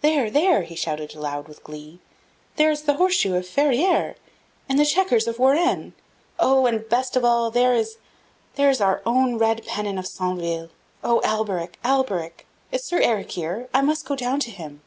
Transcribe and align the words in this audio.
"There! 0.00 0.28
there!" 0.28 0.62
he 0.62 0.74
shouted 0.74 1.14
aloud 1.14 1.46
with 1.46 1.62
glee. 1.62 2.00
"Oh, 2.02 2.06
there 2.56 2.72
is 2.72 2.82
the 2.82 2.94
horse 2.94 3.14
shoe 3.14 3.36
of 3.36 3.46
Ferrieres! 3.46 4.16
and 4.68 4.76
there 4.76 4.84
the 4.84 4.90
chequers 4.90 5.28
of 5.28 5.38
Warenne! 5.38 5.92
Oh, 6.40 6.66
and 6.66 6.88
best 6.88 7.14
of 7.14 7.24
all, 7.24 7.52
there 7.52 7.74
is 7.76 7.98
there 8.56 8.70
is 8.70 8.80
our 8.80 9.00
own 9.06 9.38
red 9.38 9.64
pennon 9.68 9.96
of 9.96 10.08
Centeville! 10.08 10.70
O 11.04 11.20
Alberic! 11.22 11.78
Alberic! 11.84 12.44
is 12.72 12.82
Sir 12.82 13.00
Eric 13.00 13.30
here? 13.30 13.68
I 13.72 13.80
must 13.82 14.04
go 14.04 14.16
down 14.16 14.40
to 14.40 14.50
him!" 14.50 14.82